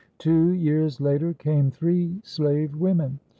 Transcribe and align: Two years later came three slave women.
Two 0.17 0.49
years 0.49 0.99
later 0.99 1.31
came 1.31 1.69
three 1.69 2.21
slave 2.23 2.75
women. 2.75 3.19